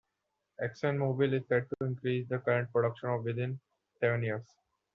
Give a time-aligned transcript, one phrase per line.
[0.59, 3.59] ExxonMobil is set to increase the current production of within
[3.99, 4.47] seven years.